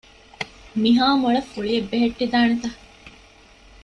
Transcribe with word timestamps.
މިހާ 0.81 1.07
މޮޅަށް 1.21 1.49
ފުޅިއެއް 1.51 1.89
ބެހެއްޓިދާނެތަ؟ 1.91 2.69